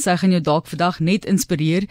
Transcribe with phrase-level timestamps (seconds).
[0.00, 1.86] sy gaan jou dalk vandag net inspireer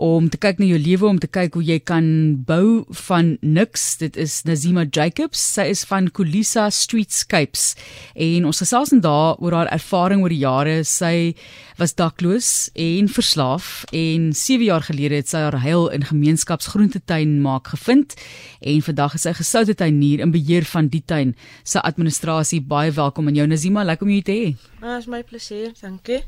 [0.00, 2.06] om te kyk na jou lewe, om te kyk hoe jy kan
[2.48, 3.98] bou van niks.
[4.00, 5.42] Dit is Nazima Jacobs.
[5.56, 7.74] Sy is van Kulisa Streetscapes
[8.16, 10.80] en ons gesels daar oor haar ervaring oor die jare.
[10.88, 11.34] Sy
[11.80, 17.70] was dakloos en verslaaf en 7 jaar gelede het sy haar heil in gemeenskapsgroentetuin maak
[17.72, 18.16] gevind
[18.60, 21.34] en vandag is sy gesoute tuinier in beheer van die tuin
[21.64, 22.60] se administrasie.
[22.60, 24.50] Baie welkom aan jou Nazima, lekker om jou te hê.
[24.80, 26.20] Ah, is my plesier, dankie.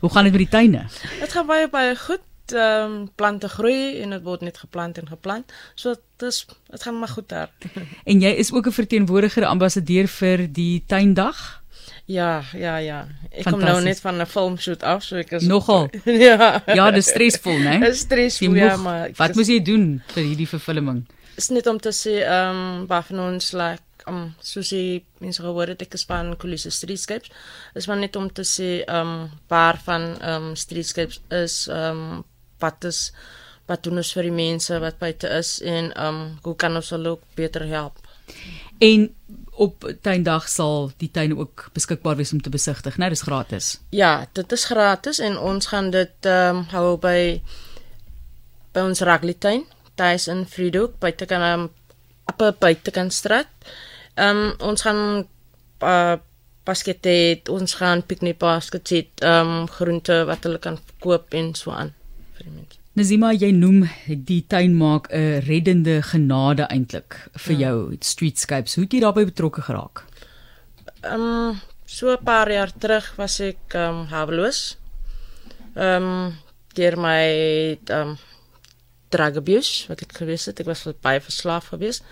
[0.00, 1.20] Hoe gaan dit met die tuine?
[1.20, 2.26] Dit gaan baie baie goed.
[2.50, 5.52] Ehm um, plante groei en dit word net geplant en geplant.
[5.74, 7.50] So dit is dit gaan maar goed daar.
[8.10, 11.62] en jy is ook 'n verteenwoordiger ambassadeur vir die tuindag?
[12.04, 13.06] Ja, ja, ja.
[13.30, 15.88] Ek kom nou net van 'n filmshoot af, so ek is Nogal.
[16.04, 16.62] ja.
[16.66, 17.78] Ja, dis stresvol, né?
[17.78, 21.06] Dit is stresvol, ja, maar Wat moet jy doen vir hierdie vervulling?
[21.36, 25.42] Is net om te sê ehm um, waar van ons like um soos jy mense
[25.42, 27.30] gehoor het ek van Kulisse Streetscapes.
[27.74, 32.24] Is maar net om te sê um waar van um Streetscapes is um
[32.60, 33.12] wat is
[33.66, 37.16] wat doen ons vir die mense wat buite is en um hoe kan ons hulle
[37.16, 37.98] ook beter help?
[38.80, 39.14] En
[39.60, 43.10] op tuindag sal die tuin ook beskikbaar wees om te besigtig, né?
[43.12, 43.80] Dis gratis.
[43.90, 47.42] Ja, dit is gratis en ons gaan dit ehm um, hou by
[48.72, 49.64] by ons Ragli tuin,
[49.98, 51.68] tuis in Friedhoek, buite kan um,
[52.30, 53.50] op buite kan straat.
[54.20, 55.24] Ehm um, ons gaan
[55.80, 56.16] uh
[56.68, 61.94] baskette, ons gaan piknik baskette, ehm um, groente wat hulle kan koop en so aan
[62.36, 62.76] vir die mense.
[62.98, 63.84] Nazima, jy noem
[64.28, 67.68] die tuin maak 'n reddende genade eintlik vir ja.
[67.68, 68.74] jou streetscapes.
[68.74, 70.04] Hoe het jy daarbey betrokke geraak?
[71.02, 74.76] Ehm um, so 'n paar jaar terug was ek ehm um, haweloos.
[75.74, 76.36] Ehm um,
[76.74, 77.24] deur my
[77.84, 78.18] ehm um,
[79.08, 80.60] drug abuse wat ek gewees het.
[80.60, 82.02] Ek was baie verslaaf gewees.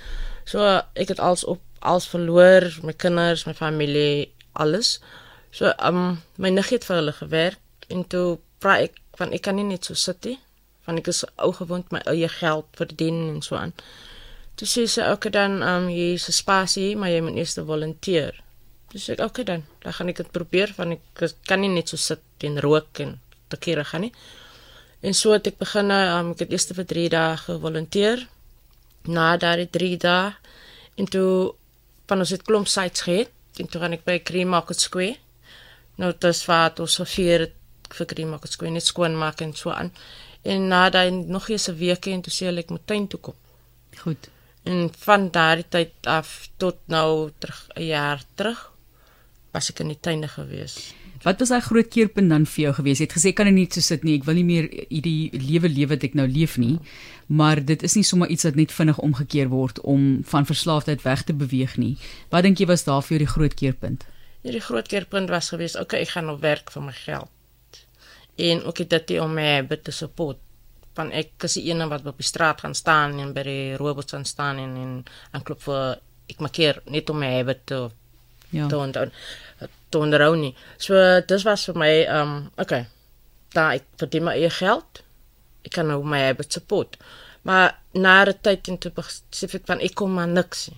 [0.44, 0.64] So
[0.94, 4.98] ek het alles op alles verloor, my kinders, my familie, alles.
[5.50, 9.56] So um, my niggie het vir hulle gewerk en toe vra ek van ek kan
[9.56, 10.38] nie net so sit nie
[10.88, 13.74] want ek is ou gewoond my eie geld verdien en so aan.
[14.56, 17.58] Toe sê sy ook okay, dan um, jy is 'n spasie, maar jy moet eers
[17.60, 18.40] volunteer.
[18.90, 21.88] Toe sê ek okay dan, dan gaan ek dit probeer want ek kan nie net
[21.88, 24.12] so sit en rook en te kere gaan nie.
[25.02, 28.26] En so het ek begin um, ek het eers vir 3 dae gevolunteer.
[29.04, 30.32] Na daardie 3 dae
[30.96, 31.54] en toe
[32.08, 35.16] van ons het klomp sites gehad en toe gaan ek by Cream Market Square.
[35.98, 37.48] Nou dit is wat ons gevier
[37.96, 39.92] vir Cream Market Square net skoon maak en so aan.
[40.42, 43.20] En na daai nog eens 'n week en toe sê hulle ek moet tuin toe
[43.20, 43.34] kom.
[43.98, 44.30] Goed.
[44.64, 48.70] En van daardie tyd af tot nou terug 'n jaar terug
[49.52, 50.94] was ek in die tuine gewees.
[51.24, 53.00] Wat was daai groot keerpunt dan vir jou gewees?
[53.00, 54.18] Jy het gesê kan ek nie so sit nie.
[54.20, 56.76] Ek wil nie meer hierdie lewe lewe wat ek nou leef nie.
[57.26, 61.24] Maar dit is nie sommer iets wat net vinnig omgekeer word om van verslaafdheid weg
[61.26, 61.96] te beweeg nie.
[62.30, 64.06] Wat dink jy was daar vir jou die groot keerpunt?
[64.46, 67.34] Hierdie groot keerpunt was gewees, okay, ek gaan nou werk vir my geld
[68.38, 70.38] en ook dit om my te support
[70.94, 74.14] van ek is die een wat op die straat gaan staan en by die robots
[74.14, 74.92] gaan staan en en
[75.32, 75.98] aan klop vir
[76.30, 77.80] ek maak hier net om my te
[78.50, 79.10] ja dan dan
[79.90, 82.86] dan rownie so dit was vir my um okay
[83.54, 85.02] da ek verdien my eie geld
[85.64, 86.98] ek kan nou my habit support
[87.42, 90.70] maar na 'n tyd in te spesifiek van ek kom maar niks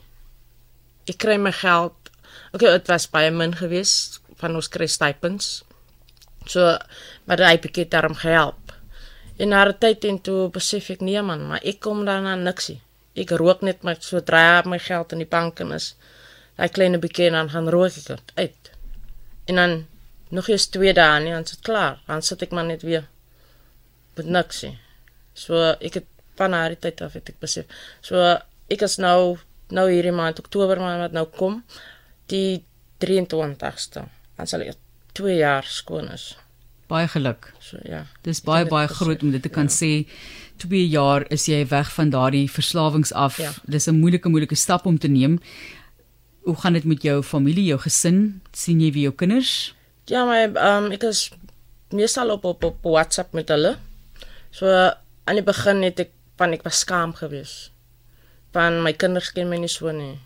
[1.09, 1.97] ek kry my geld
[2.55, 5.65] okay dit was baie min geweest van ons kry stipends
[6.47, 6.77] So
[7.25, 8.73] maar hy het daarom gehelp.
[9.37, 12.81] En na 'n tyd en toe besef ek nee man, maar ek kom daarna niksie.
[13.15, 15.95] Ek rook net my sodra my geld in die bank is.
[16.61, 18.71] Daai kleine bietjie dan gaan rook ek dit uit.
[19.49, 19.71] En dan
[20.29, 22.03] nog eens twee dae en dan is dit klaar.
[22.07, 23.07] Dan sit ek maar net weer
[24.19, 24.75] met niksie.
[25.33, 27.65] So ek het van haar tyd af het ek besef.
[28.05, 28.21] So
[28.69, 29.39] ek is nou
[29.73, 31.63] nou hierdie maand Oktober maand wat nou kom
[32.29, 32.61] die
[33.01, 34.05] 23ste.
[34.37, 34.77] Dan sal ek
[35.17, 36.35] 2 jaar skoon is.
[36.93, 37.55] Baie geluk.
[37.65, 38.05] So ja.
[38.27, 39.77] Dis baie baie groot om dit te kan ja.
[39.81, 39.93] sê.
[40.61, 43.41] 2 jaar is jy weg van daardie verslawings af.
[43.41, 43.53] Ja.
[43.65, 45.41] Dis 'n moeilike moeilike stap om te neem.
[46.47, 48.41] Hoe gaan dit met jou familie, jou gesin?
[48.53, 49.75] sien jy wie jou kinders?
[50.11, 51.29] Ja, my um, ek is
[51.95, 53.77] meestal op, op op WhatsApp met hulle.
[54.51, 57.71] So aan die begin het ek van ek was skaam geweest.
[58.55, 60.17] Van my kinders ken my nie so nie.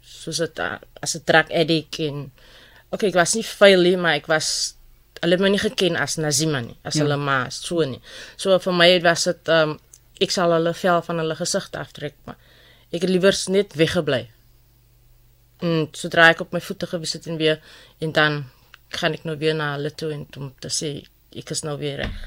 [0.00, 2.30] Soos dit as 'n drug addict en
[2.90, 4.74] okay, ek was nie vuil nie, maar ek was
[5.20, 7.02] hulle het my nie geken as Nazima nie, as ja.
[7.02, 8.00] hulle ma, so nie.
[8.36, 9.78] So vir my was dit um
[10.20, 12.36] ek sal hulle vel van hulle gesig aftrek, maar
[12.92, 14.28] ek het liewer net weggebly.
[15.60, 17.60] En sodra ek op my voete gewees het en weer
[17.98, 18.44] en dan
[18.88, 20.92] gaan ek nou weer na hulle toe en om te sê
[21.36, 22.20] ek is nou weer reg.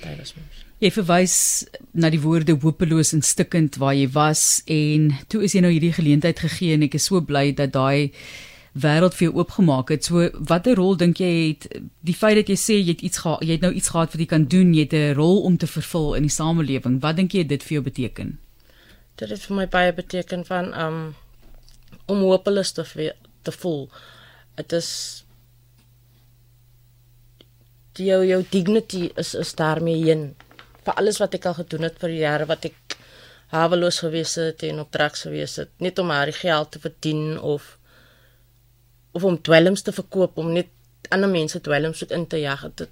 [0.00, 0.62] Dit was mos.
[0.82, 1.36] Jy verwys
[1.96, 5.94] na die woorde hopeloos en stikkend waar jy was en toe is jy nou hierdie
[5.96, 8.12] geleentheid gegee en ek is so bly dat daai
[8.74, 10.04] wêreld vir jou oopgemaak het.
[10.08, 11.68] So watter rol dink jy het
[12.04, 14.24] die feit dat jy sê jy het iets gehad, jy het nou iets gehad wat
[14.24, 17.00] jy kan doen, jy het 'n rol om te vervul in die samelewing.
[17.00, 18.38] Wat dink jy dit vir jou beteken?
[19.16, 21.14] Dit het vir my baie beteken van um
[22.06, 22.84] om hopeloos te
[23.44, 23.88] te voel.
[24.56, 24.90] Dit is
[27.98, 30.24] die jou, jou dignity is is daarmee heen.
[30.84, 32.98] Vir alles wat ek al gedoen het vir jare wat ek
[33.54, 35.70] haweloos gewees het en op drugs gewees het.
[35.78, 37.76] Net om haar geld te verdien of
[39.14, 40.72] of om dwelms te verkoop om net
[41.14, 42.66] ander mense dwelms in te jag.
[42.74, 42.90] Dit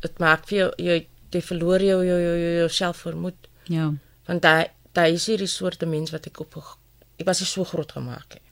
[0.00, 0.98] dit maak vir jou jy
[1.34, 3.48] jy verloor jou jou jou, jou, jou selfvermoed.
[3.68, 3.92] Ja.
[4.26, 6.56] Want daai daai is hierdie soorte mens wat ek op
[7.18, 8.46] ek was so groot gemaak het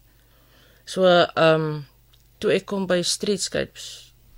[0.85, 1.85] so ehm um,
[2.39, 3.85] toe ek kom by streetscapes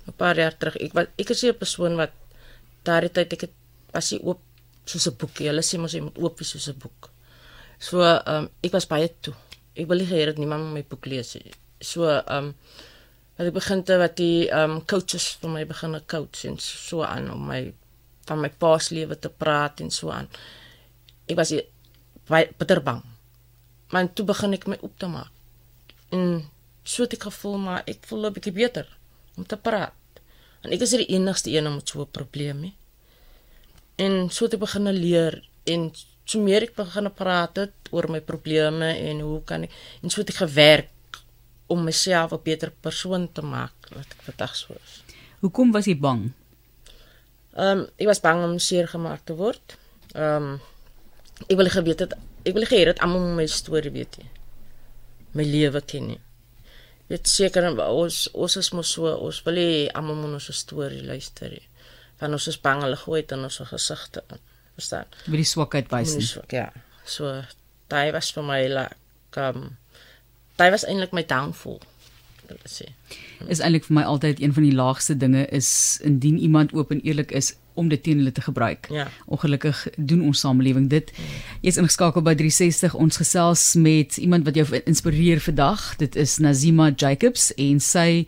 [0.07, 0.75] 'n paar jaar terug.
[0.79, 2.13] Ek was ek is 'n persoon wat
[2.87, 3.55] daardie tyd ek het
[3.93, 4.41] was hy oop
[4.85, 5.47] soos 'n boekie.
[5.49, 7.09] Hulle sê mos jy moet oop wees soos 'n boek.
[7.79, 9.35] So ehm um, ek was baie toe.
[9.75, 11.51] Ek wil nie hê dat niemand my boek lees nie.
[11.81, 12.55] So ehm um,
[13.37, 16.57] wat ek begin te wat die ehm um, coaches vir my begin 'n coach en
[16.59, 17.73] so aan om my
[18.27, 20.27] van my paaslewe te praat en so aan.
[21.27, 21.53] Ek was
[22.27, 23.03] baie bitter bang.
[23.91, 25.31] Maar toe begin ek my op te maak.
[26.09, 26.49] En
[26.83, 28.87] so het ek gevoel maar ek voel 'n bietjie beter
[29.35, 29.93] om te praat.
[30.61, 32.75] En ek is die enigste een met so 'n probleem nie.
[33.95, 35.91] En so het ek begin leer en
[36.25, 40.21] so meer ek begin praat het oor my probleme en hoe kan ek en so
[40.21, 41.21] het ek gewerk
[41.67, 45.03] om myself 'n beter persoon te maak wat ek vandag so is.
[45.39, 46.31] Hoekom was jy bang?
[47.55, 49.77] Ehm um, ek was bang om seer gemaak te word.
[50.13, 50.59] Ehm um,
[51.47, 52.13] ek wil geweet het
[52.47, 54.21] ek wil gehê dat almal my storie weet.
[55.35, 56.21] My lewe ken nie
[57.07, 61.55] weet seker ons ons is mos so ons wil hê almal moet ons storie luister.
[62.19, 64.23] Van ons is bang hulle gooi dit in ons gesigte.
[64.77, 65.11] Verstaan?
[65.25, 66.25] Wie die swakheid wys nie.
[66.27, 66.69] Swak, ja.
[67.07, 67.31] So
[67.91, 69.77] daai was vir my like um
[70.59, 71.79] daai was eintlik my downfall.
[72.47, 72.89] Dit sê.
[73.47, 75.69] Is eintlik vir my altyd een van die laagste dinge is
[76.03, 78.89] indien iemand oop en eerlik is om dit teen hulle te gebruik.
[78.93, 79.07] Ja.
[79.25, 81.11] Ongelukkig doen ons samelewing dit.
[81.61, 85.93] Jy's ingeskakel by 360 ons gesels met iemand wat jou inspireer vandag.
[86.01, 88.25] Dit is Nazima Jacobs en sy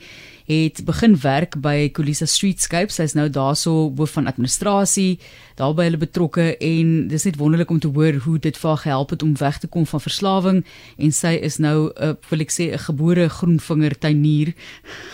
[0.50, 2.90] het begin werk by Kulisa Streetscape.
[2.90, 5.19] Sy's nou daarso hoof van administrasie,
[5.60, 9.13] daarby hulle betrokke en dis net wonderlik om te hoor hoe dit vir haar gehelp
[9.13, 10.63] het om weg te kom van verslawing
[10.98, 14.54] en sy is nou 'n uh, wil ek sê 'n gebore groenvinger tuinier.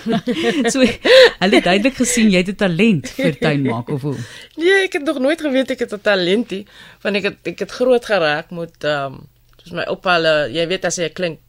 [0.73, 4.17] so hulle het duidelik gesien jy het 'n talent vir tuinmaak of hoe?
[4.55, 6.65] Nee, ek het nog nooit geweet ek het 'n talentie,
[7.01, 9.27] want ek het ek het groot geraak met ehm um,
[9.65, 11.39] soos my oupa, hulle, jy weet as jy klink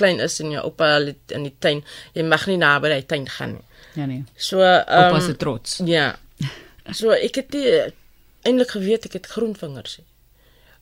[0.00, 1.82] klein is en jou oupa in die tuin,
[2.16, 3.66] jy mag nie naby die tuin gaan nie.
[3.98, 4.24] Ja nee.
[4.36, 5.80] So um, oupa se trots.
[5.86, 6.12] Ja.
[6.96, 7.56] So ek het
[8.46, 9.98] eintlik geweet ek het groenvingers.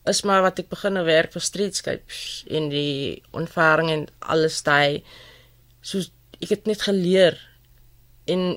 [0.08, 2.20] Is maar wat ek begin werk vir streetscapes
[2.54, 5.02] en die ervaring en alles daai
[5.82, 6.00] so
[6.38, 7.36] ek het net geleer
[8.30, 8.54] en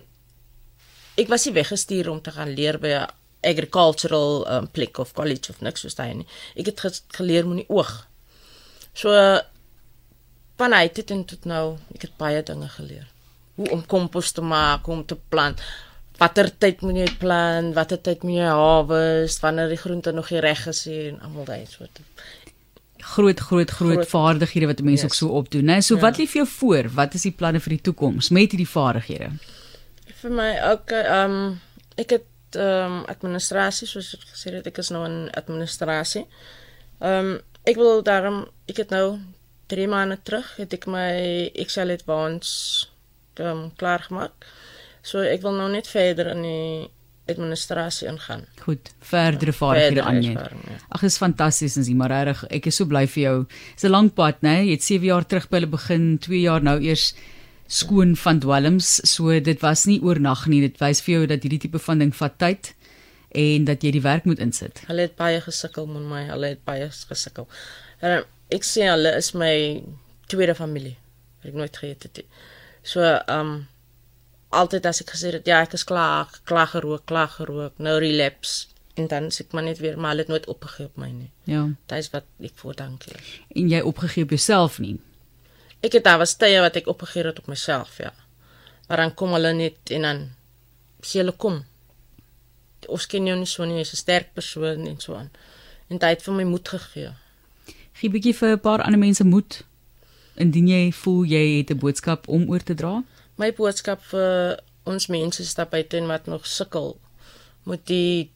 [1.20, 3.10] ek was nie weggestuur om te gaan leer by 'n
[3.42, 6.28] agricultural um, plek of college of niks soos daai nie.
[6.56, 8.08] Ek het geleer met die oog.
[8.94, 9.10] So
[10.62, 11.64] van uit dit en tot nou,
[11.96, 13.08] ek het baie dinge geleer.
[13.58, 15.62] Hoe om kompos te maak, hoe om te plant.
[16.22, 20.44] Watter tyd moet jy plant, watter tyd moet jy harvest, wanneer die groente nog nie
[20.44, 22.04] reg is en almal daai soort
[23.02, 25.10] groot groot groot vaardighede wat mense yes.
[25.10, 25.80] ook so opdoen, né?
[25.82, 26.02] So ja.
[26.02, 26.90] wat lê vir jou voor?
[26.94, 29.32] Wat is die planne vir die toekoms met hierdie vaardighede?
[30.22, 31.60] Vir my ook ehm um,
[32.02, 36.26] ek het ehm um, administrasie soos ek gesê het, ek is nou in administrasie.
[37.02, 39.20] Ehm um, ek wil daarom ek het nou
[39.72, 41.12] 3 maande terug het ek my
[41.64, 42.88] Excel advance
[43.40, 44.50] um, klaar gemaak.
[45.02, 46.90] So ek wil nou net verder in die
[47.32, 48.44] administrasie ingaan.
[48.66, 50.34] Goed, verdere vaardighede aan jou.
[50.36, 50.80] Ja.
[50.90, 53.38] Ag, is fantasties en jy maar reg, ek is so bly vir jou.
[53.76, 54.66] Dis 'n lang pad, né?
[54.66, 57.14] Jy het 7 jaar terug by hulle begin, 2 jaar nou eers
[57.68, 59.00] skoon van dwelms.
[59.08, 60.62] So dit was nie oornag nie.
[60.62, 62.74] Dit wys vir jou dat hierdie tipe van ding vat tyd
[63.32, 64.84] en dat jy die werk moet insit.
[64.88, 66.24] Hulle het baie gesukkel met my.
[66.34, 67.48] Hulle het baie gesukkel.
[68.02, 69.54] En ek sê hulle is my
[70.32, 70.98] tweede familie.
[71.46, 72.24] Ek nooit geweet het.
[72.84, 73.68] So um
[74.52, 78.68] altyd as ek gesê het ja, ek is klaar, klaar gerook, klaar gerook, nou relapse
[79.00, 81.30] en dan sê ek maar net weer maar hulle het nooit opgegee op my nie.
[81.48, 81.64] Ja.
[81.88, 83.16] Dit is wat ek voor dankie.
[83.56, 84.98] En jy opgegee op jouself nie.
[85.82, 88.12] Ek het daar was tye wat ek opgegee het op myself, ja.
[88.90, 90.22] Maar dan kom hulle net en dan
[91.00, 91.62] sê hulle kom.
[92.92, 95.32] Ons ken jou nie so nie, jy's 'n sterk persoon en so aan.
[95.88, 97.16] En dit het vir my moed gegee
[98.02, 99.62] gee bietjie vir 'n paar ander mense moed
[100.42, 103.04] indien jy voel jy het 'n boodskap om oor te dra.
[103.38, 106.98] My boodskap vir ons mense stap buite en wat nog sukkel
[107.64, 108.32] met die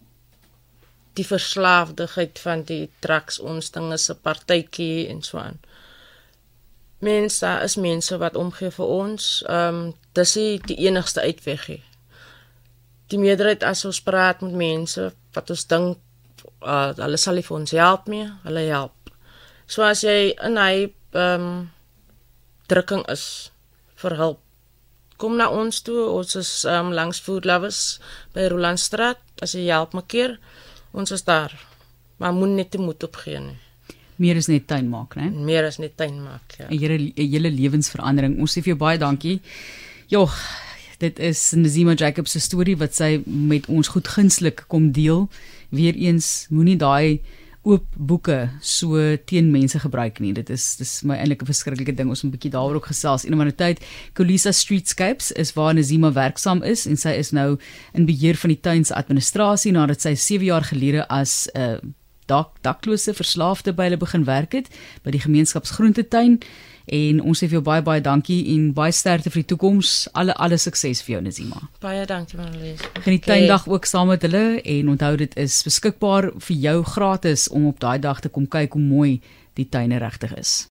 [1.16, 5.60] die verslaafdheid van die drugs ons dinge se partytjie en so aan.
[7.00, 9.44] mense is mense wat omgee vir ons.
[9.48, 11.84] Ehm um, dis die, die enigste uitweg hier.
[13.08, 15.98] Die meerderheid as ons praat met mense wat ons dink
[16.62, 19.05] uh, hulle sal vir ons help mee, hulle help.
[19.68, 21.70] So as jy in hy ehm um,
[22.68, 23.52] drukking is
[24.02, 24.46] vir hulp
[25.22, 26.08] kom na ons toe.
[26.12, 28.00] Ons is um, langs Food Lovers
[28.36, 29.22] by Rolandstraat.
[29.44, 30.16] As jy help maak,
[30.96, 31.54] ons is daar.
[32.20, 33.58] Maar moet net te moed opgee nie.
[34.22, 35.28] Meer is net tuin maak, né?
[35.28, 36.70] Meer is net tuin maak, ja.
[36.70, 38.40] 'n Hele 'n hele lewensverandering.
[38.40, 39.42] Ons sê vir jou baie dankie.
[40.08, 40.30] Jo,
[41.00, 45.28] dit is Nazima Jacobs se storie wat sy met ons goed gunslik kom deel.
[45.70, 47.20] Weereens moenie daai
[47.66, 50.34] oop boeke so teen mense gebruik nie.
[50.38, 52.10] Dit is dis my eintlik 'n verskriklike ding.
[52.10, 53.26] Ons moet 'n bietjie daaroor ook gesels.
[53.26, 53.82] In 'n ander tyd,
[54.14, 57.58] Colisa Streetscapes is waar Nazima werksaam is en sy is nou
[57.94, 61.78] in beheer van die tuin se administrasie nadat sy 7 jaar gelede as 'n uh,
[62.26, 64.70] dak daklose verslaafde by hulle begin werk het
[65.04, 66.40] by die gemeenskapsgroentetuin
[66.86, 69.94] en ons sê vir jou baie baie dankie en baie sterkte vir die toekoms.
[70.14, 71.64] Alle alle sukses vir jou Nazima.
[71.82, 72.84] Baie dankie Marlies.
[73.02, 73.40] Geniet okay.
[73.40, 77.80] tuindag ook saam met hulle en onthou dit is beskikbaar vir jou gratis om op
[77.80, 79.12] daai dag te kom kyk hoe mooi
[79.56, 80.64] die tuine regtig is.